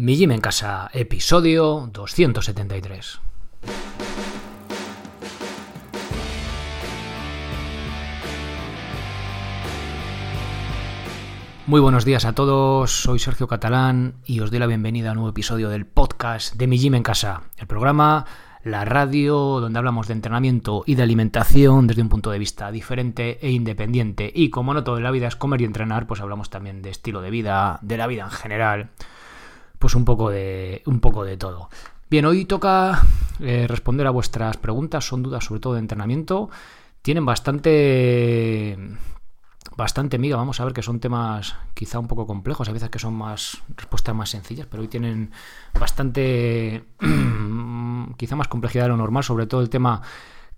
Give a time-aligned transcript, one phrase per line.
[0.00, 3.20] Mi Gym en Casa, episodio 273.
[11.66, 15.16] Muy buenos días a todos, soy Sergio Catalán y os doy la bienvenida a un
[15.16, 18.24] nuevo episodio del podcast de Mi Gym en Casa, el programa,
[18.64, 23.38] la radio donde hablamos de entrenamiento y de alimentación desde un punto de vista diferente
[23.42, 24.32] e independiente.
[24.34, 26.88] Y como no todo en la vida es comer y entrenar, pues hablamos también de
[26.88, 28.90] estilo de vida, de la vida en general
[29.80, 31.70] pues un poco de, un poco de todo.
[32.10, 33.02] Bien, hoy toca
[33.40, 36.50] eh, responder a vuestras preguntas, son dudas sobre todo de entrenamiento.
[37.02, 38.76] Tienen bastante
[39.76, 42.98] bastante miga, vamos a ver que son temas quizá un poco complejos, a veces que
[42.98, 45.30] son más respuestas más sencillas, pero hoy tienen
[45.78, 46.84] bastante
[48.18, 50.02] quizá más complejidad de lo normal, sobre todo el tema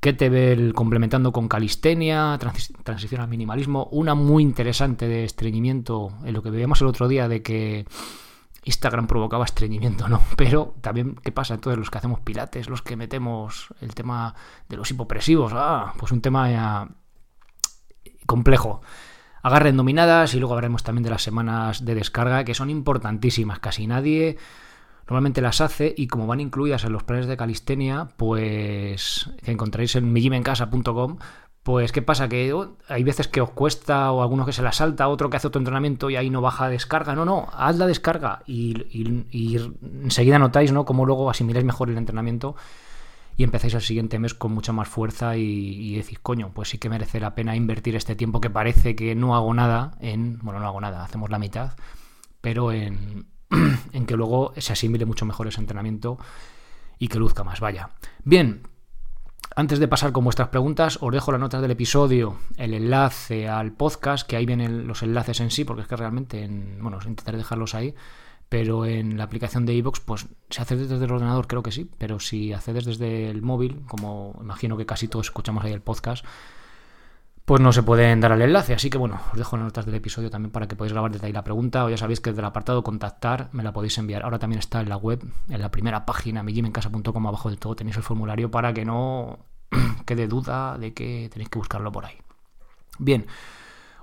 [0.01, 2.37] Kettlebell complementando con calistenia,
[2.83, 7.29] transición al minimalismo, una muy interesante de estreñimiento, en lo que veíamos el otro día
[7.29, 7.87] de que
[8.65, 10.23] Instagram provocaba estreñimiento, ¿no?
[10.37, 11.55] Pero también, ¿qué pasa?
[11.55, 14.35] Entonces, los que hacemos pilates, los que metemos el tema
[14.69, 16.89] de los hipopresivos, ah, pues un tema ya
[18.27, 18.83] complejo.
[19.43, 23.59] Agarren dominadas y luego hablaremos también de las semanas de descarga, que son importantísimas.
[23.59, 24.39] Casi nadie
[25.09, 29.97] normalmente las hace y como van incluidas en los planes de calistenia, pues que encontraréis
[29.97, 31.19] en mijimencasa.com,
[31.63, 32.29] pues, ¿qué pasa?
[32.29, 35.37] Que oh, hay veces que os cuesta, o alguno que se la salta, otro que
[35.37, 37.15] hace otro entrenamiento y ahí no baja descarga.
[37.15, 38.75] No, no, haz la descarga y,
[40.05, 40.85] enseguida notáis, ¿no?
[40.85, 42.57] Cómo luego asimiláis mejor el entrenamiento
[43.37, 46.79] y empezáis el siguiente mes con mucha más fuerza y, y, decís, coño, pues sí
[46.79, 50.61] que merece la pena invertir este tiempo que parece que no hago nada en, bueno,
[50.61, 51.73] no hago nada, hacemos la mitad,
[52.41, 53.27] pero en,
[53.93, 56.19] en que luego se asimile mucho mejor ese entrenamiento
[56.99, 57.61] y que luzca más.
[57.61, 57.91] Vaya.
[58.25, 58.63] Bien,
[59.57, 63.73] antes de pasar con vuestras preguntas, os dejo las notas del episodio, el enlace al
[63.73, 67.39] podcast, que ahí vienen los enlaces en sí, porque es que realmente, en, bueno, intentaré
[67.39, 67.95] dejarlos ahí,
[68.49, 71.91] pero en la aplicación de iVoox, pues si haces desde el ordenador creo que sí,
[71.99, 76.25] pero si accedes desde el móvil, como imagino que casi todos escuchamos ahí el podcast,
[77.45, 78.75] pues no se pueden dar al enlace.
[78.75, 81.27] Así que bueno, os dejo las notas del episodio también para que podáis grabar desde
[81.27, 81.85] ahí la pregunta.
[81.85, 84.23] O ya sabéis que desde el apartado contactar me la podéis enviar.
[84.23, 87.97] Ahora también está en la web, en la primera página, mijimencasa.com, abajo del todo tenéis
[87.97, 89.39] el formulario para que no
[90.07, 92.17] quede duda de que tenéis que buscarlo por ahí.
[92.99, 93.27] Bien.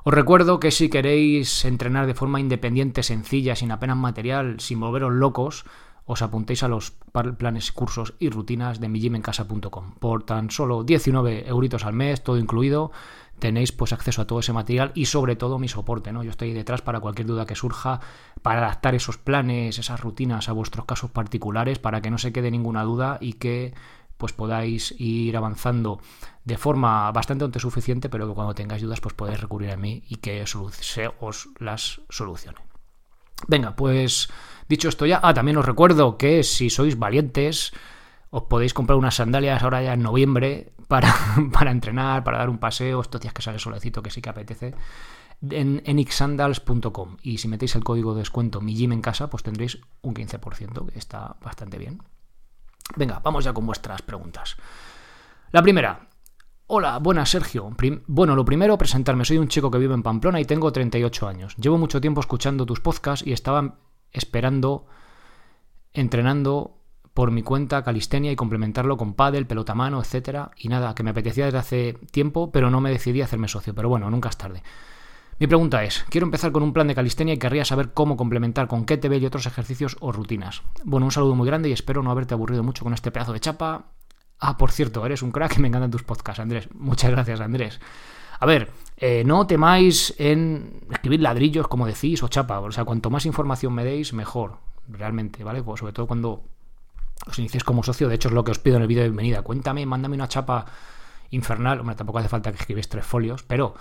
[0.03, 5.11] Os recuerdo que si queréis entrenar de forma independiente, sencilla, sin apenas material, sin volveros
[5.13, 5.65] locos,
[6.05, 6.93] os apuntéis a los
[7.37, 9.93] planes, cursos y rutinas de mijimencasa.com.
[9.99, 12.91] Por tan solo 19 euritos al mes, todo incluido,
[13.39, 16.23] tenéis pues acceso a todo ese material y sobre todo mi soporte, ¿no?
[16.23, 17.99] Yo estoy detrás para cualquier duda que surja,
[18.41, 22.51] para adaptar esos planes, esas rutinas a vuestros casos particulares, para que no se quede
[22.51, 23.73] ninguna duda y que
[24.17, 26.01] pues podáis ir avanzando
[26.43, 30.17] de forma bastante autosuficiente, pero que cuando tengáis dudas pues podéis recurrir a mí y
[30.17, 30.43] que
[31.19, 32.59] os las solucione.
[33.47, 34.29] Venga, pues
[34.69, 37.73] Dicho esto ya, ah, también os recuerdo que si sois valientes,
[38.29, 41.15] os podéis comprar unas sandalias ahora ya en noviembre para,
[41.53, 44.75] para entrenar, para dar un paseo, estos días que sale solecito que sí que apetece,
[45.49, 47.17] en enixsandals.com.
[47.21, 50.91] Y si metéis el código de descuento mi gym en casa, pues tendréis un 15%,
[50.91, 52.01] que está bastante bien.
[52.97, 54.57] Venga, vamos ya con vuestras preguntas.
[55.51, 56.09] La primera,
[56.71, 57.75] Hola, buenas Sergio.
[58.05, 59.25] bueno, lo primero, presentarme.
[59.25, 61.55] Soy un chico que vive en Pamplona y tengo 38 años.
[61.57, 63.79] Llevo mucho tiempo escuchando tus podcasts y estaba
[64.11, 64.85] esperando,
[65.93, 66.78] entrenando
[67.19, 71.09] por mi cuenta calistenia y complementarlo con pádel, pelota mano, etcétera, y nada, que me
[71.09, 74.37] apetecía desde hace tiempo, pero no me decidí a hacerme socio, pero bueno, nunca es
[74.37, 74.63] tarde.
[75.37, 78.69] Mi pregunta es, quiero empezar con un plan de calistenia y querría saber cómo complementar
[78.69, 80.61] con kettlebell y otros ejercicios o rutinas.
[80.85, 83.41] Bueno, un saludo muy grande y espero no haberte aburrido mucho con este pedazo de
[83.41, 83.87] chapa.
[84.39, 86.69] Ah, por cierto, eres un crack y me encantan tus podcasts, Andrés.
[86.73, 87.81] Muchas gracias, Andrés.
[88.39, 92.61] A ver, eh, no temáis en escribir ladrillos, como decís, o chapa.
[92.61, 95.61] O sea, cuanto más información me deis, mejor, realmente, ¿vale?
[95.61, 96.43] Pues sobre todo cuando
[97.27, 98.07] os iniciéis como socio.
[98.07, 99.41] De hecho, es lo que os pido en el vídeo de bienvenida.
[99.41, 100.65] Cuéntame, mándame una chapa
[101.31, 101.79] infernal.
[101.79, 103.75] Hombre, tampoco hace falta que escribáis tres folios, pero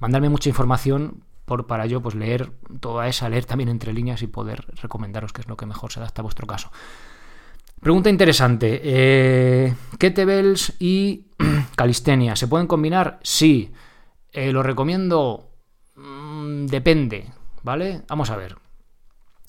[0.00, 4.26] mandadme mucha información por, para yo pues leer toda esa, leer también entre líneas y
[4.26, 6.70] poder recomendaros qué es lo que mejor se adapta a vuestro caso.
[7.80, 8.80] Pregunta interesante.
[8.82, 11.26] Eh, ¿Kettlebells y
[11.76, 13.18] calistenia se pueden combinar?
[13.22, 13.72] Sí.
[14.32, 15.50] Eh, ¿Lo recomiendo?
[15.96, 17.30] Mm, depende,
[17.62, 18.02] ¿vale?
[18.08, 18.56] Vamos a ver.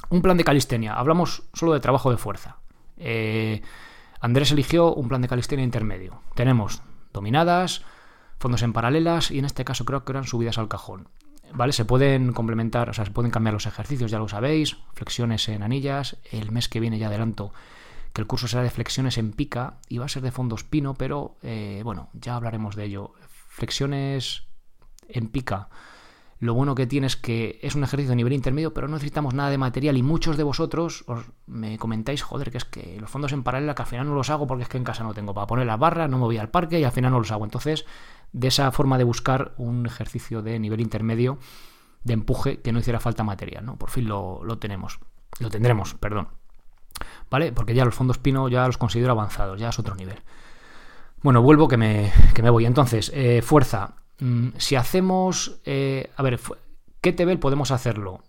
[0.10, 0.96] Un plan de calistenia.
[0.96, 2.58] Hablamos solo de trabajo de fuerza.
[2.98, 3.62] Eh,
[4.20, 6.22] Andrés eligió un plan de calistenia intermedio.
[6.36, 6.82] Tenemos
[7.14, 7.84] dominadas,
[8.40, 11.08] fondos en paralelas y en este caso creo que eran subidas al cajón.
[11.54, 11.74] ¿Vale?
[11.74, 15.64] Se pueden complementar, o sea, se pueden cambiar los ejercicios, ya lo sabéis, flexiones en
[15.64, 16.18] anillas.
[16.32, 17.54] El mes que viene ya adelanto
[18.14, 20.94] que el curso será de flexiones en pica y va a ser de fondos pino,
[20.94, 23.14] pero eh, bueno, ya hablaremos de ello.
[23.50, 24.44] Flexiones
[25.08, 25.70] en pica
[26.40, 29.34] lo bueno que tiene es que es un ejercicio de nivel intermedio, pero no necesitamos
[29.34, 33.10] nada de material y muchos de vosotros os me comentáis, joder, que es que los
[33.10, 35.14] fondos en paralela que al final no los hago porque es que en casa no
[35.14, 37.32] tengo para poner las barras, no me voy al parque y al final no los
[37.32, 37.46] hago.
[37.46, 37.86] Entonces,
[38.34, 41.40] de esa forma de buscar un ejercicio de nivel intermedio
[42.04, 43.78] de empuje que no hiciera falta material, ¿no?
[43.78, 45.00] Por fin lo, tenemos,
[45.40, 46.28] lo tendremos, perdón.
[47.32, 47.52] ¿Vale?
[47.52, 50.22] Porque ya los fondos Pino ya los considero avanzados, ya es otro nivel.
[51.24, 52.66] Bueno, vuelvo que me, que me voy.
[52.66, 53.96] Entonces, eh, fuerza.
[54.20, 56.40] Mm, si hacemos, eh, a ver,
[57.02, 58.22] ¿qué podemos hacerlo?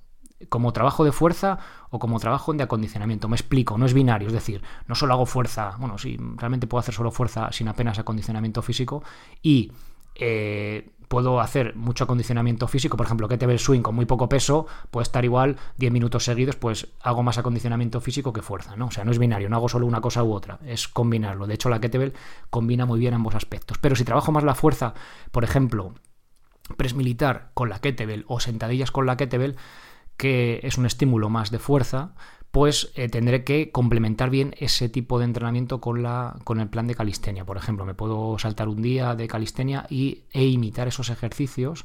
[0.49, 1.59] como trabajo de fuerza
[1.91, 3.29] o como trabajo de acondicionamiento.
[3.29, 6.81] Me explico, no es binario, es decir, no solo hago fuerza, bueno, sí, realmente puedo
[6.81, 9.03] hacer solo fuerza sin apenas acondicionamiento físico
[9.43, 9.73] y
[10.19, 15.05] eh, puedo hacer mucho acondicionamiento físico, por ejemplo, el swing con muy poco peso, puede
[15.05, 18.87] estar igual 10 minutos seguidos, pues hago más acondicionamiento físico que fuerza, ¿no?
[18.87, 21.47] O sea, no es binario, no hago solo una cosa u otra, es combinarlo.
[21.47, 22.15] De hecho, la kettlebell
[22.51, 23.79] combina muy bien ambos aspectos.
[23.79, 24.95] Pero si trabajo más la fuerza,
[25.31, 25.95] por ejemplo,
[26.77, 29.57] press militar con la kettlebell o sentadillas con la kettlebell,
[30.17, 32.15] que es un estímulo más de fuerza,
[32.51, 36.87] pues eh, tendré que complementar bien ese tipo de entrenamiento con, la, con el plan
[36.87, 37.45] de calistenia.
[37.45, 41.85] Por ejemplo, me puedo saltar un día de calistenia y, e imitar esos ejercicios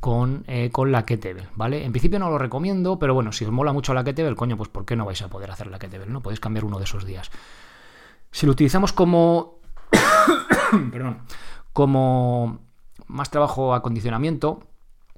[0.00, 1.84] con, eh, con la kettlebell, ¿vale?
[1.84, 4.68] En principio no lo recomiendo, pero bueno, si os mola mucho la kettlebell, coño, pues
[4.68, 6.12] ¿por qué no vais a poder hacer la kettlebell?
[6.12, 6.22] ¿no?
[6.22, 7.30] Podéis cambiar uno de esos días.
[8.30, 9.60] Si lo utilizamos como...
[10.90, 11.18] perdón,
[11.72, 12.60] como
[13.06, 14.69] más trabajo acondicionamiento,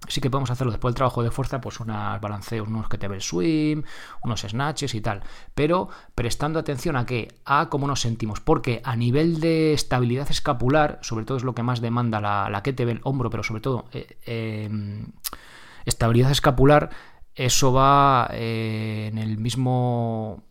[0.08, 3.20] sí que podemos hacerlo después del trabajo de fuerza, pues unos balanceos, unos que el
[3.20, 3.82] swim,
[4.22, 5.22] unos snatches y tal.
[5.54, 8.40] Pero prestando atención a qué, a cómo nos sentimos.
[8.40, 12.62] Porque a nivel de estabilidad escapular, sobre todo es lo que más demanda la, la
[12.62, 15.12] que el hombro, pero sobre todo eh, em,
[15.84, 16.90] estabilidad escapular,
[17.34, 20.42] eso va eh, en el mismo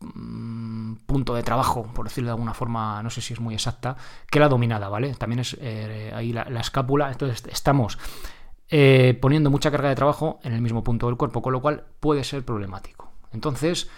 [0.00, 3.96] mm, punto de trabajo, por decirlo de alguna forma, no sé si es muy exacta,
[4.30, 5.14] que la dominada, ¿vale?
[5.14, 7.98] También es eh, ahí la, escápula, entonces estamos
[8.68, 11.84] eh, poniendo mucha carga de trabajo en el mismo punto del cuerpo, con lo cual
[12.00, 13.12] puede ser problemático.
[13.32, 13.90] Entonces,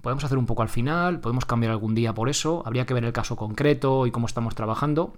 [0.00, 3.04] podemos hacer un poco al final, podemos cambiar algún día por eso, habría que ver
[3.04, 5.14] el caso concreto y cómo estamos trabajando,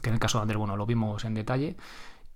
[0.00, 1.76] que en el caso de Ander, bueno, lo vimos en detalle,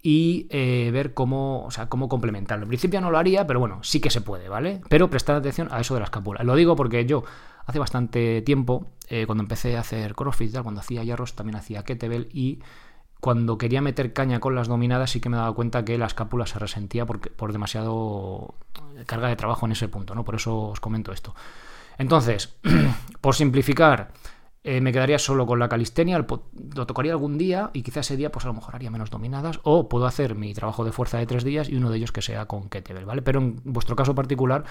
[0.03, 2.65] y eh, ver cómo, o sea, cómo complementarlo.
[2.65, 4.81] En principio no lo haría, pero bueno, sí que se puede, ¿vale?
[4.89, 6.45] Pero prestar atención a eso de la escápula.
[6.45, 7.25] Lo digo porque yo
[7.65, 12.29] hace bastante tiempo, eh, cuando empecé a hacer crossfit, cuando hacía hierros, también hacía kettlebell
[12.33, 12.61] y
[13.21, 16.47] cuando quería meter caña con las dominadas sí que me daba cuenta que la escápula
[16.47, 18.55] se resentía por, por demasiado
[19.07, 20.25] carga de trabajo en ese punto, ¿no?
[20.25, 21.35] Por eso os comento esto.
[21.99, 22.55] Entonces,
[23.21, 24.11] por simplificar,
[24.69, 28.33] eh, me quedaría solo con la calistenia, lo tocaría algún día y quizás ese día
[28.33, 31.27] pues a lo mejor haría menos dominadas o puedo hacer mi trabajo de fuerza de
[31.27, 33.23] tres días y uno de ellos que sea con kettlebell, ¿vale?
[33.23, 34.65] Pero en vuestro caso particular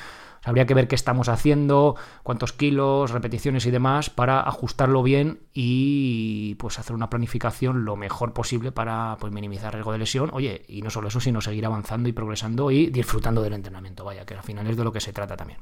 [0.44, 6.56] habría que ver qué estamos haciendo, cuántos kilos, repeticiones y demás para ajustarlo bien y
[6.56, 10.82] pues hacer una planificación lo mejor posible para pues minimizar riesgo de lesión, oye, y
[10.82, 14.44] no solo eso, sino seguir avanzando y progresando y disfrutando del entrenamiento, vaya, que al
[14.44, 15.60] final es de lo que se trata también.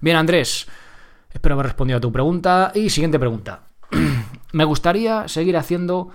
[0.00, 0.66] Bien, Andrés,
[1.32, 2.72] Espero haber respondido a tu pregunta.
[2.74, 3.68] Y siguiente pregunta.
[4.52, 6.10] Me gustaría seguir haciendo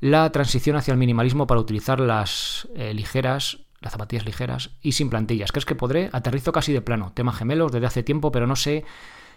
[0.00, 5.10] la transición hacia el minimalismo para utilizar las eh, ligeras, las zapatillas ligeras y sin
[5.10, 5.52] plantillas.
[5.52, 6.10] ¿Crees que podré?
[6.12, 7.12] Aterrizo casi de plano.
[7.14, 8.84] Tema gemelos desde hace tiempo, pero no sé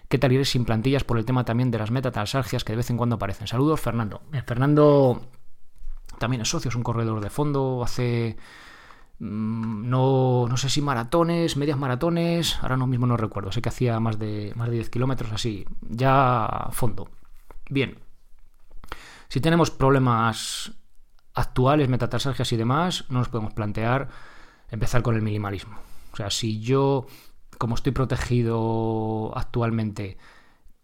[0.10, 2.90] qué tal iré sin plantillas por el tema también de las metatarsalgias que de vez
[2.90, 3.48] en cuando aparecen.
[3.48, 4.22] Saludos, Fernando.
[4.46, 5.30] Fernando
[6.18, 8.38] también es socio, es un corredor de fondo, hace
[9.20, 14.20] no, no sé si maratones, medias maratones, ahora mismo no recuerdo, sé que hacía más
[14.20, 17.10] de, más de 10 kilómetros así, ya fondo.
[17.70, 18.00] Bien,
[19.28, 20.74] si tenemos problemas
[21.34, 24.10] actuales, metatarsalgias y demás, no nos podemos plantear
[24.70, 25.78] empezar con el minimalismo.
[26.14, 27.08] O sea, si yo,
[27.58, 30.35] como estoy protegido actualmente, Mm,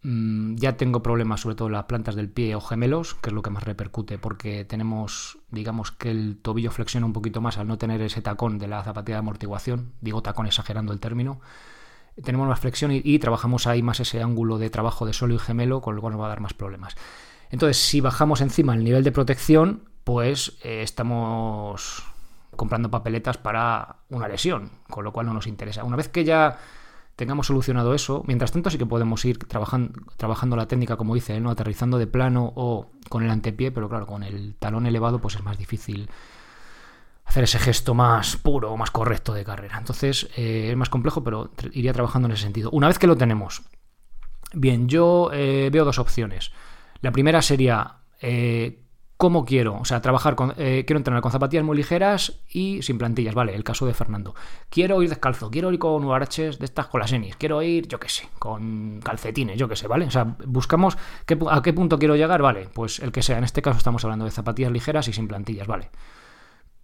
[0.03, 3.43] ya tengo problemas sobre todo en las plantas del pie o gemelos, que es lo
[3.43, 7.77] que más repercute, porque tenemos, digamos que el tobillo flexiona un poquito más al no
[7.77, 11.39] tener ese tacón de la zapatilla de amortiguación, digo tacón exagerando el término.
[12.23, 15.81] Tenemos más flexión y, trabajamos ahí más ese ángulo de trabajo de suelo y gemelo,
[15.81, 16.95] con lo cual nos va a dar más problemas.
[17.51, 22.03] Entonces, si bajamos encima el nivel de protección, pues eh, estamos
[22.55, 25.83] comprando papeletas para una lesión, con lo cual no nos interesa.
[25.83, 26.57] Una vez que ya
[27.21, 31.39] tengamos solucionado eso, mientras tanto sí que podemos ir trabajando, trabajando la técnica, como dice,
[31.39, 31.51] ¿no?
[31.51, 35.43] aterrizando de plano o con el antepié, pero claro, con el talón elevado pues es
[35.43, 36.09] más difícil
[37.23, 39.77] hacer ese gesto más puro más correcto de carrera.
[39.77, 42.71] Entonces eh, es más complejo, pero iría trabajando en ese sentido.
[42.71, 43.61] Una vez que lo tenemos,
[44.53, 46.51] bien, yo eh, veo dos opciones.
[47.01, 48.80] La primera sería eh,
[49.21, 52.97] cómo quiero, o sea, trabajar con, eh, quiero entrenar con zapatillas muy ligeras y sin
[52.97, 54.33] plantillas, vale, el caso de Fernando.
[54.71, 57.99] Quiero ir descalzo, quiero ir con huaraches de estas con las enis, quiero ir, yo
[57.99, 60.07] qué sé, con calcetines, yo qué sé, ¿vale?
[60.07, 60.97] O sea, buscamos
[61.51, 64.25] a qué punto quiero llegar, vale, pues el que sea, en este caso estamos hablando
[64.25, 65.91] de zapatillas ligeras y sin plantillas, vale.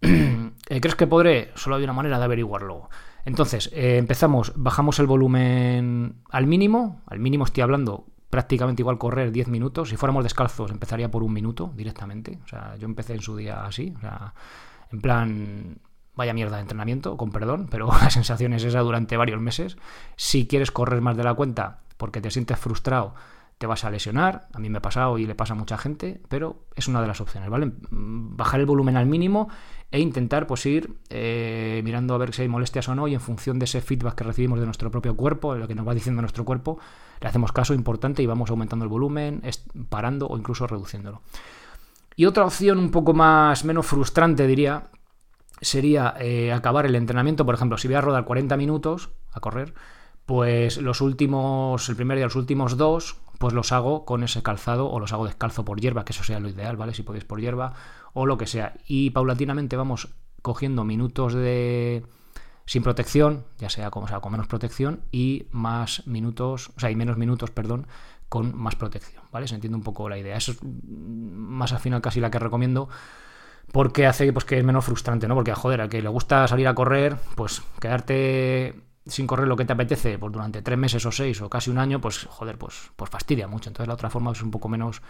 [0.00, 1.50] ¿Crees que podré?
[1.56, 2.88] Solo hay una manera de averiguarlo.
[3.24, 7.02] Entonces, empezamos, bajamos el volumen al mínimo.
[7.06, 9.88] Al mínimo estoy hablando prácticamente igual correr 10 minutos.
[9.88, 12.38] Si fuéramos descalzos, empezaría por un minuto directamente.
[12.44, 13.94] O sea, yo empecé en su día así.
[13.96, 14.34] O sea,
[14.92, 15.78] en plan,
[16.14, 19.76] vaya mierda de entrenamiento, con perdón, pero la sensación es esa durante varios meses.
[20.16, 23.14] Si quieres correr más de la cuenta porque te sientes frustrado,
[23.58, 24.48] te vas a lesionar.
[24.52, 27.08] A mí me ha pasado y le pasa a mucha gente, pero es una de
[27.08, 27.72] las opciones, ¿vale?
[27.90, 29.48] Bajar el volumen al mínimo
[29.90, 33.20] e intentar pues ir eh, mirando a ver si hay molestias o no y en
[33.20, 35.94] función de ese feedback que recibimos de nuestro propio cuerpo, de lo que nos va
[35.94, 36.78] diciendo nuestro cuerpo,
[37.20, 39.42] le hacemos caso importante y vamos aumentando el volumen,
[39.88, 41.22] parando o incluso reduciéndolo.
[42.14, 44.84] Y otra opción un poco más menos frustrante diría
[45.60, 49.74] sería eh, acabar el entrenamiento, por ejemplo, si voy a rodar 40 minutos a correr,
[50.26, 54.90] pues los últimos, el primer día, los últimos dos, pues los hago con ese calzado
[54.90, 56.94] o los hago descalzo por hierba, que eso sea lo ideal, ¿vale?
[56.94, 57.74] Si podéis por hierba
[58.12, 58.74] o lo que sea.
[58.86, 60.08] Y paulatinamente vamos
[60.42, 62.04] cogiendo minutos de
[62.66, 66.96] sin protección, ya sea como sea con menos protección y más minutos, o sea, y
[66.96, 67.86] menos minutos, perdón,
[68.28, 69.48] con más protección, ¿vale?
[69.48, 70.36] Se entiende un poco la idea.
[70.36, 72.88] Eso es más al final casi la que recomiendo
[73.72, 75.34] porque hace pues, que es menos frustrante, ¿no?
[75.34, 79.64] Porque, joder, a que le gusta salir a correr, pues quedarte sin correr lo que
[79.64, 82.90] te apetece pues, durante tres meses o seis o casi un año, pues, joder, pues,
[82.96, 83.70] pues fastidia mucho.
[83.70, 85.02] Entonces la otra forma es un poco menos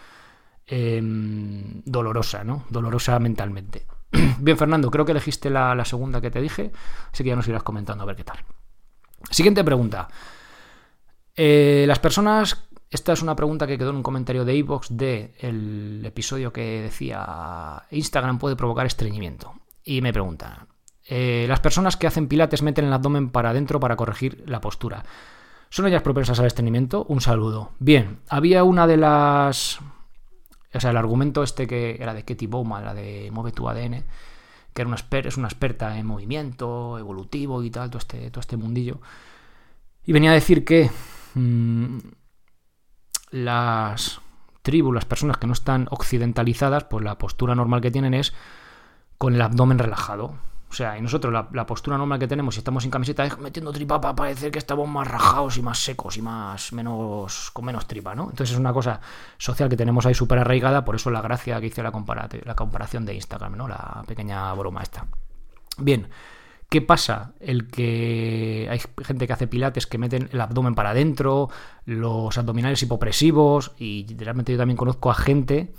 [0.67, 2.65] em, dolorosa, ¿no?
[2.71, 3.87] Dolorosa mentalmente.
[4.39, 6.73] Bien, Fernando, creo que elegiste la, segunda que te dije,
[7.13, 8.39] así que ya nos irás comentando a ver qué tal.
[9.31, 10.09] Siguiente pregunta.
[11.35, 16.03] Eh, las personas esta es una pregunta que quedó en un comentario de iVoox del
[16.05, 19.53] episodio que decía Instagram puede provocar estreñimiento.
[19.85, 20.69] Y me preguntan,
[21.09, 25.05] eh, las personas que hacen pilates meten el abdomen para adentro para corregir la postura.
[25.71, 27.05] ¿Son ellas propensas al estreñimiento?
[27.09, 27.73] Un saludo.
[27.79, 29.81] Bien, había una de las...
[30.75, 34.05] O sea, el argumento este que era de Katie Bowman, la de Mueve tu ADN,
[34.75, 38.57] que era una es una experta en movimiento, evolutivo y tal, todo este, todo este
[38.57, 39.01] mundillo.
[40.05, 40.91] Y venía a decir que...
[41.35, 41.99] Mm,
[43.31, 44.21] las
[44.63, 48.35] tribus, las personas que no están occidentalizadas, pues la postura normal que tienen es
[49.19, 50.37] con el abdomen relajado.
[50.71, 53.73] O sea, y nosotros la, postura normal que tenemos si estamos sin camiseta es metiendo
[53.73, 57.87] tripa para parecer que estamos más rajados y más secos y más menos con menos
[57.87, 58.25] tripa, ¿no?
[58.25, 59.01] Entonces es una cosa
[59.39, 63.15] social que tenemos ahí súper arraigada, por eso la gracia que hice la, comparación de
[63.15, 63.67] Instagram, ¿no?
[63.67, 65.07] La pequeña broma esta.
[65.79, 66.09] Bien,
[66.69, 67.33] ¿Qué pasa?
[67.41, 71.49] El que hay gente que hace pilates que meten el abdomen para adentro,
[71.87, 75.73] los abdominales hipopresivos, y realmente yo también conozco a gente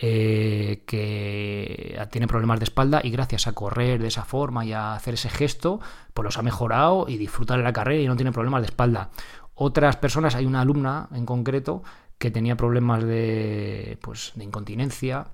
[0.00, 4.94] eh, que tiene problemas de espalda y gracias a correr de esa forma y a
[4.94, 5.80] hacer ese gesto,
[6.14, 9.10] pues los ha mejorado y disfrutar de la carrera y no tiene problemas de espalda.
[9.54, 11.82] Otras personas, hay una alumna en concreto
[12.18, 15.26] que tenía problemas de, pues, de incontinencia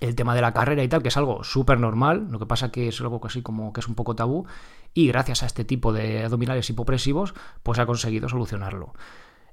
[0.00, 2.70] el tema de la carrera y tal, que es algo súper normal, lo que pasa
[2.70, 4.46] que es algo así como que es un poco tabú,
[4.94, 8.94] y gracias a este tipo de abdominales hipopresivos, pues ha conseguido solucionarlo.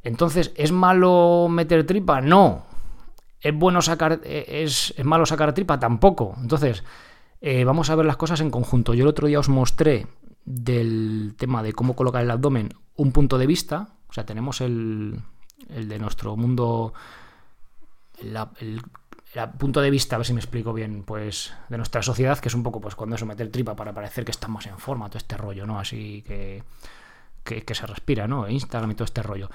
[0.03, 2.21] Entonces, ¿es malo meter tripa?
[2.21, 2.65] No.
[3.41, 5.79] ¿Es bueno sacar, e, es, malo sacar tripa?
[5.79, 6.36] Tampoco.
[6.41, 6.84] Entonces,
[7.41, 8.93] eh, vamos a ver las cosas en conjunto.
[8.93, 10.08] Yo el otro día os mostré
[10.46, 13.96] del tema de cómo colocar el abdomen un punto de vista.
[14.10, 15.22] O sea, tenemos el,
[15.69, 16.93] el de nuestro mundo,
[18.22, 18.81] el
[19.58, 22.55] punto de vista, a ver si me explico bien, pues de nuestra sociedad, que es
[22.55, 25.38] un poco pues cuando eso meter tripa para parecer que estamos en forma, todo este
[25.38, 25.79] rollo, ¿no?
[25.79, 26.63] Así que,
[27.43, 28.50] que, se respira, ¿no?
[28.50, 29.50] Instagram y todo este rollo.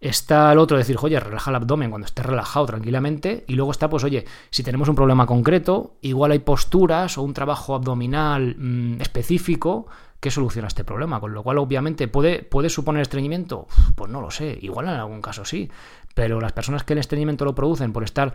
[0.00, 3.44] Está el otro decir, oye, relaja el abdomen cuando estés relajado tranquilamente.
[3.48, 7.34] Y luego está, pues, oye, si tenemos un problema concreto, igual hay posturas o un
[7.34, 9.86] trabajo abdominal mm, específico
[10.20, 11.18] que soluciona este problema.
[11.18, 13.66] Con lo cual, obviamente, ¿puede, ¿puede suponer estreñimiento?
[13.96, 14.56] Pues no lo sé.
[14.62, 15.68] Igual en algún caso sí.
[16.14, 18.34] Pero las personas que el estreñimiento lo producen por estar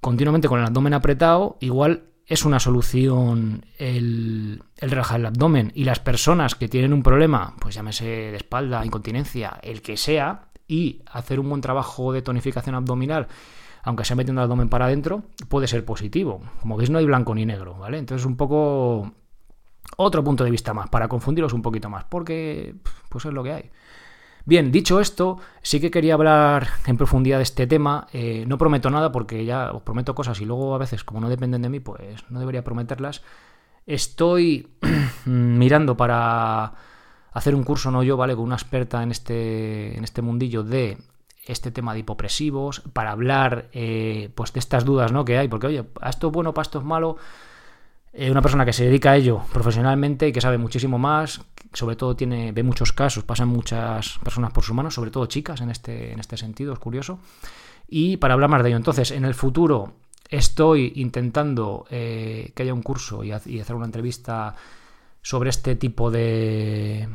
[0.00, 5.70] continuamente con el abdomen apretado, igual es una solución el, el, relajar el abdomen.
[5.74, 10.48] Y las personas que tienen un problema, pues llámese de espalda, incontinencia, el que sea,
[10.66, 13.28] y hacer un buen trabajo de tonificación abdominal,
[13.82, 16.40] aunque sea metiendo el abdomen para adentro, puede ser positivo.
[16.60, 17.98] Como veis, no hay blanco ni negro, ¿vale?
[17.98, 19.12] Entonces, un poco
[19.96, 22.74] otro punto de vista más, para confundiros un poquito más, porque
[23.08, 23.70] pues es lo que hay.
[24.46, 28.08] Bien, dicho esto, sí que quería hablar en profundidad de este tema.
[28.12, 31.30] Eh, no prometo nada porque ya os prometo cosas y luego a veces, como no
[31.30, 33.22] dependen de mí, pues no debería prometerlas.
[33.86, 34.68] Estoy
[35.24, 36.74] mirando para
[37.34, 38.34] hacer un curso, no yo, ¿vale?
[38.34, 40.96] Con una experta en este, en este mundillo de
[41.46, 45.26] este tema de hipopresivos, para hablar eh, pues de estas dudas ¿no?
[45.26, 47.18] que hay, porque oye, a esto es bueno, para esto es malo.
[48.14, 51.96] Eh, una persona que se dedica a ello profesionalmente y que sabe muchísimo más, sobre
[51.96, 55.70] todo tiene, ve muchos casos, pasan muchas personas por sus manos, sobre todo chicas en
[55.70, 57.18] este, en este sentido, es curioso.
[57.88, 59.92] Y para hablar más de ello, entonces, en el futuro,
[60.30, 64.54] estoy intentando eh, que haya un curso y, hacer una entrevista
[65.24, 67.08] sobre este tipo de,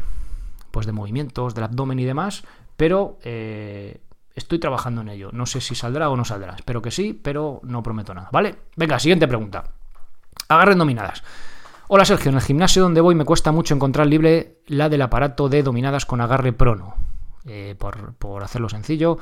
[0.72, 2.44] pues de movimientos del abdomen y demás,
[2.76, 4.02] pero eh,
[4.34, 5.30] estoy trabajando en ello.
[5.32, 6.56] No sé si saldrá o no saldrá.
[6.56, 8.30] Espero que sí, pero no prometo nada.
[8.32, 8.56] ¿Vale?
[8.76, 9.64] Venga, siguiente pregunta.
[10.48, 11.24] Agarren dominadas.
[11.88, 15.48] Hola Sergio, en el gimnasio donde voy me cuesta mucho encontrar libre la del aparato
[15.48, 16.96] de dominadas con agarre prono.
[17.46, 19.20] Eh, por, por, hacerlo sencillo,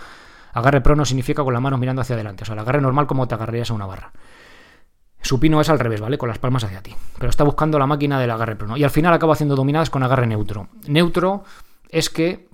[0.53, 2.43] agarre prono significa con la mano mirando hacia adelante.
[2.43, 4.13] O sea, el agarre normal como te agarrarías a una barra.
[5.27, 6.17] Supino es al revés, ¿vale?
[6.17, 6.95] Con las palmas hacia ti.
[7.17, 8.77] Pero está buscando la máquina del agarre prono.
[8.77, 10.69] Y al final acabo haciendo dominadas con agarre neutro.
[10.87, 11.43] Neutro
[11.89, 12.47] es que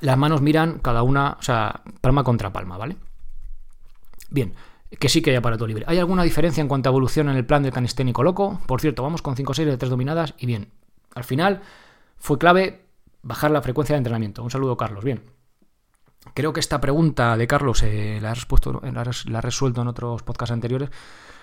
[0.00, 2.96] las manos miran cada una, o sea, palma contra palma, ¿vale?
[4.30, 4.54] Bien,
[4.98, 5.84] que sí que hay aparato libre.
[5.88, 8.60] ¿Hay alguna diferencia en cuanto a evolución en el plan de canisténico loco?
[8.66, 10.70] Por cierto, vamos con 5 series de 3 dominadas y bien.
[11.14, 11.62] Al final
[12.18, 12.84] fue clave
[13.22, 14.42] bajar la frecuencia de entrenamiento.
[14.42, 15.04] Un saludo, Carlos.
[15.04, 15.22] Bien.
[16.34, 20.22] Creo que esta pregunta de Carlos eh, la, has respuesto, la, la resuelto en otros
[20.22, 20.90] podcasts anteriores.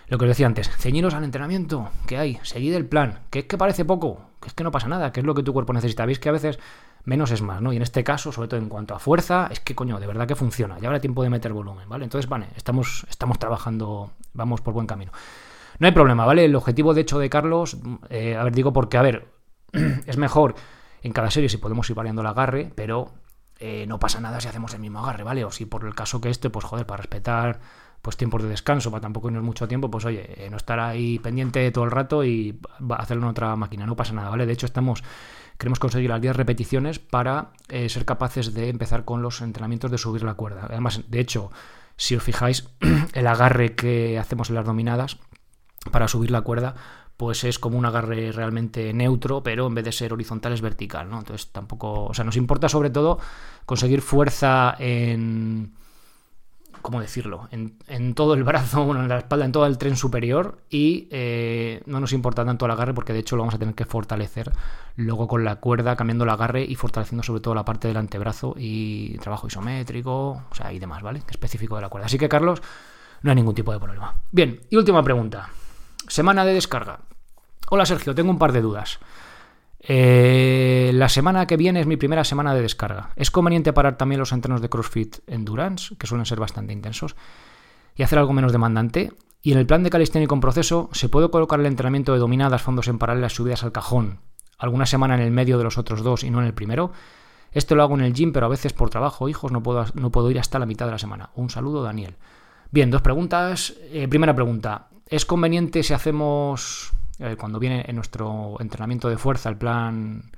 [0.08, 3.46] Lo que os decía antes, ceñiros al entrenamiento que hay, seguid el plan, que es
[3.46, 5.74] que parece poco, que es que no pasa nada, que es lo que tu cuerpo
[5.74, 6.06] necesita.
[6.06, 6.60] Veis que a veces
[7.04, 7.74] menos es más, ¿no?
[7.74, 10.26] Y en este caso, sobre todo en cuanto a fuerza, es que coño, de verdad
[10.26, 10.80] que funciona.
[10.80, 12.06] Ya habrá tiempo de meter volumen, ¿vale?
[12.06, 15.12] Entonces, vale, estamos, estamos trabajando, vamos por buen camino.
[15.80, 16.46] No hay problema, ¿vale?
[16.46, 17.78] El objetivo, de hecho, de Carlos,
[18.10, 19.28] eh, a ver, digo porque, a ver,
[20.06, 20.56] es mejor
[21.02, 23.14] en cada serie si podemos ir variando el agarre, pero
[23.60, 25.44] eh, no pasa nada si hacemos el mismo agarre, ¿vale?
[25.44, 27.60] O si por el caso que este, pues joder, para respetar
[28.08, 31.20] pues tiempos de descanso, para tampoco irnos mucho tiempo, pues oye, eh, no estar ahí
[31.20, 32.58] pendiente todo el rato y
[32.98, 34.46] hacerlo en otra máquina, no pasa nada, ¿vale?
[34.46, 35.04] De hecho, estamos
[35.58, 39.98] queremos conseguir las 10 repeticiones para eh, ser capaces de empezar con los entrenamientos de
[39.98, 40.68] subir la cuerda.
[40.70, 41.52] Además, de hecho,
[41.98, 42.70] si os fijáis,
[43.14, 45.18] el agarre que hacemos en las dominadas
[45.92, 46.76] para subir la cuerda,
[47.18, 51.10] pues es como un agarre realmente neutro, pero en vez de ser horizontal es vertical,
[51.10, 51.20] ¿no?
[51.20, 53.20] Entonces tampoco, o sea, nos importa sobre todo
[53.66, 55.74] conseguir fuerza en
[56.88, 57.50] ¿cómo decirlo?
[57.52, 61.82] En, todo el brazo, bueno, en la espalda, en todo el tren superior y eh,
[61.86, 64.54] no nos importa tanto el agarre porque de hecho lo vamos a tener que fortalecer
[64.96, 68.56] luego con la cuerda, cambiando el agarre y fortaleciendo sobre todo la parte del antebrazo
[68.58, 71.24] y trabajo isométrico, o sea, y demás, ¿vale?
[71.30, 72.06] Específico de la cuerda.
[72.06, 72.62] Así que Carlos,
[73.22, 74.16] no hay ningún tipo de problema.
[74.32, 75.50] Bien, y última pregunta.
[76.08, 77.00] Semana de descarga.
[77.70, 79.00] Hola Sergio, tengo un par de dudas.
[79.90, 83.12] Eh, la semana que viene es mi primera semana de descarga.
[83.16, 87.16] Es conveniente parar también los entrenos de CrossFit Endurance, que suelen ser bastante intensos,
[87.96, 89.14] y hacer algo menos demandante.
[89.42, 92.62] Y en el plan de calisténico en proceso, ¿se puede colocar el entrenamiento de dominadas,
[92.62, 94.20] fondos en paralelas, subidas al cajón,
[94.58, 96.92] alguna semana en el medio de los otros dos y no en el primero?
[97.54, 100.12] Esto lo hago en el gym, pero a veces por trabajo, hijos, no puedo, no
[100.12, 101.30] puedo ir hasta la mitad de la semana.
[101.36, 102.18] Un saludo, Daniel.
[102.72, 103.74] Bien, dos preguntas.
[103.90, 104.90] Eh, primera pregunta.
[105.08, 106.92] ¿Es conveniente si hacemos
[107.38, 110.32] cuando viene en nuestro entrenamiento de fuerza el plan,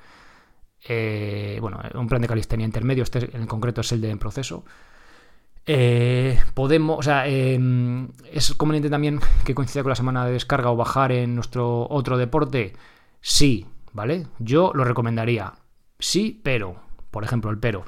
[0.88, 4.63] eh, bueno, un plan de calistenia intermedio, este en concreto es el de en proceso.
[5.65, 10.72] Eh, podemos, o sea, em, es conveniente también que coincida con la semana de descarga
[10.72, 12.74] o bajar en nuestro otro deporte.
[13.22, 14.28] Sí, ¿vale?
[14.39, 15.54] Yo lo recomendaría.
[16.00, 16.78] Sí, pero,
[17.12, 17.84] por ejemplo, el pero.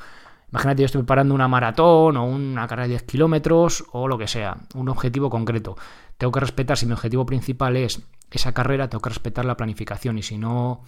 [0.51, 4.27] Imagínate, yo estoy preparando una maratón o una carrera de 10 kilómetros o lo que
[4.27, 5.77] sea, un objetivo concreto.
[6.21, 10.19] Tengo que respetar si mi objetivo principal es esa carrera, tengo que respetar la planificación
[10.19, 10.83] y si no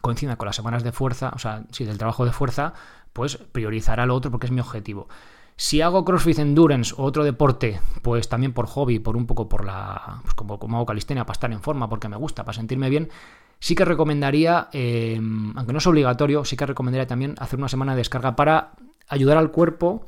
[0.00, 2.72] coincide con las semanas de fuerza, o sea, si del trabajo de fuerza,
[3.12, 5.10] pues priorizará lo otro porque es mi objetivo.
[5.56, 9.62] Si hago CrossFit Endurance o otro deporte, pues también por hobby, por un poco por
[9.62, 10.20] la.
[10.22, 13.10] Pues como, como hago calistenia, para estar en forma, porque me gusta, para sentirme bien,
[13.58, 15.20] sí que recomendaría, eh,
[15.54, 18.72] aunque no es obligatorio, sí que recomendaría también hacer una semana de descarga para
[19.06, 20.06] ayudar al cuerpo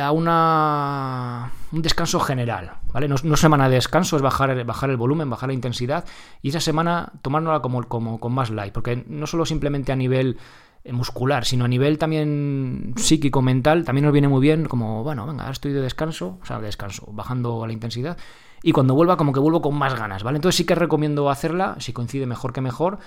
[0.00, 3.08] a una, un descanso general, ¿vale?
[3.08, 6.04] No, semana de descanso, es bajar, bajar el volumen, bajar la intensidad
[6.40, 10.38] y esa semana tomárnosla como, como con más light, porque no solo simplemente a nivel
[10.84, 15.26] eh, muscular, sino a nivel también psíquico, mental, también nos viene muy bien como, bueno,
[15.26, 18.16] venga, ahora estoy de descanso, o sea, de descanso, bajando la intensidad
[18.62, 20.36] y cuando vuelva como que vuelvo con más ganas, ¿vale?
[20.36, 22.98] Entonces sí que recomiendo hacerla, si coincide mejor que mejor,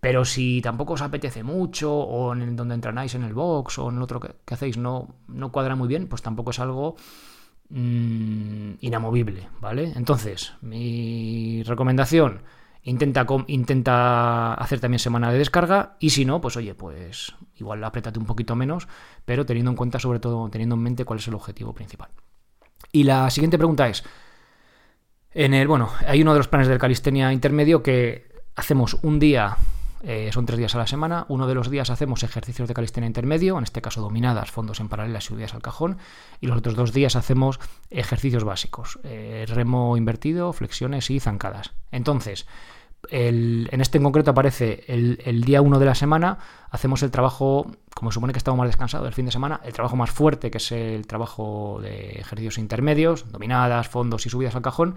[0.00, 3.88] pero si tampoco os apetece mucho, o en el donde entrenáis en el box, o
[3.88, 6.96] en el otro que, hacéis no, no cuadra muy bien, pues tampoco es algo
[7.70, 9.92] mm, inamovible, ¿vale?
[9.96, 12.42] Entonces, mi recomendación,
[12.82, 18.18] intenta, intenta hacer también semana de descarga, y si no, pues oye, pues igual apriétate
[18.18, 18.86] un poquito menos,
[19.24, 22.10] pero teniendo en cuenta, sobre todo, teniendo en mente cuál es el objetivo principal.
[22.92, 24.04] Y la siguiente pregunta es,
[25.32, 29.56] en el, bueno, hay uno de los planes del calistenia intermedio que hacemos un día
[30.02, 31.26] eh, son tres días a la semana.
[31.28, 34.88] Uno de los días hacemos ejercicios de calistenia intermedio, en este caso dominadas, fondos en
[34.88, 35.98] paralelas y subidas al cajón.
[36.40, 41.72] Y los otros dos días hacemos ejercicios básicos, eh, remo invertido, flexiones y zancadas.
[41.90, 42.46] Entonces,
[43.10, 46.38] en este en concreto aparece el, día 1 de la semana,
[46.70, 49.96] hacemos el trabajo como supone que estamos más descansados el fin de semana, el trabajo
[49.96, 54.96] más fuerte, que es el trabajo de ejercicios intermedios, dominadas, fondos y subidas al cajón,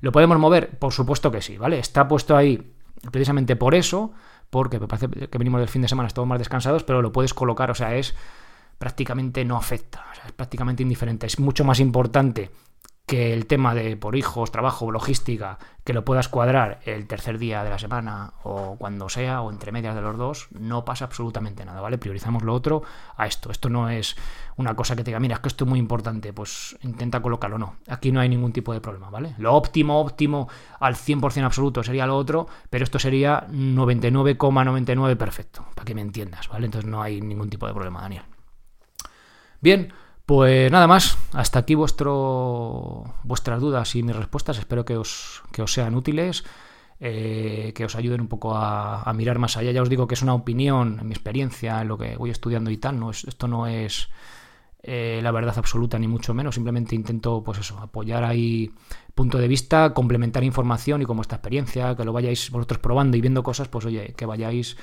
[0.00, 0.78] ¿lo podemos mover?
[0.78, 1.78] Por supuesto que sí, ¿vale?
[1.78, 2.72] Está puesto ahí
[3.10, 4.12] precisamente por eso,
[4.50, 7.34] porque me parece que venimos del fin de semana, estamos más descansados, pero lo puedes
[7.34, 8.14] colocar, o sea, es
[8.78, 12.50] prácticamente no afecta, o sea, es prácticamente indiferente, es mucho más importante
[13.06, 17.62] que el tema de por hijos, trabajo, logística, que lo puedas cuadrar el tercer día
[17.62, 21.64] de la semana o cuando sea, o entre medias de los dos, no pasa absolutamente
[21.64, 21.98] nada, ¿vale?
[21.98, 22.82] Priorizamos lo otro
[23.16, 23.52] a esto.
[23.52, 24.16] Esto no es
[24.56, 27.58] una cosa que te diga, mira, es que esto es muy importante, pues intenta colocarlo,
[27.58, 27.76] no.
[27.86, 29.36] Aquí no hay ningún tipo de problema, ¿vale?
[29.38, 30.48] Lo óptimo, óptimo
[30.80, 36.48] al 100% absoluto sería lo otro, pero esto sería 99,99 perfecto, para que me entiendas,
[36.48, 36.66] ¿vale?
[36.66, 38.24] Entonces no hay ningún tipo de problema, Daniel.
[39.60, 39.92] Bien,
[40.26, 44.58] pues nada más, hasta aquí vuestras dudas y mis respuestas.
[44.58, 46.44] Espero que os, que os sean útiles,
[46.98, 49.70] eh, que os ayuden un poco a, mirar más allá.
[49.70, 52.72] Ya os digo que es una opinión, en mi experiencia, en lo que voy estudiando
[52.72, 52.98] y tal.
[52.98, 54.08] No esto no es
[54.82, 56.56] eh, la verdad absoluta, ni mucho menos.
[56.56, 58.72] Simplemente intento, pues eso, apoyar ahí
[59.14, 63.20] punto de vista, complementar información y como esta experiencia, que lo vayáis vosotros probando y
[63.20, 64.76] viendo cosas, pues oye, que vayáis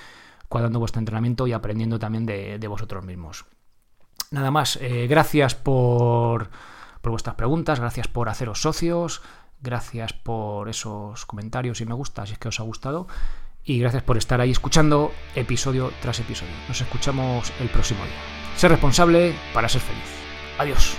[0.48, 3.46] cuadrando vuestro entrenamiento y aprendiendo también de vosotros mismos.
[4.34, 6.50] Nada más, eh, gracias por,
[7.02, 9.22] por vuestras preguntas, gracias por haceros socios,
[9.62, 13.08] gracias por esos comentarios y me gusta si es que os ha gustado.
[13.64, 16.52] Y gracias por estar ahí escuchando episodio tras episodio.
[16.68, 18.58] Nos escuchamos el próximo día.
[18.58, 20.10] Ser responsable para ser feliz.
[20.58, 20.98] Adiós.